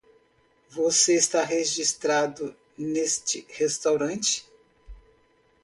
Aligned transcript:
Você 0.69 1.13
está 1.13 1.43
registrado 1.43 2.55
neste 2.75 3.45
restaurante? 3.51 4.43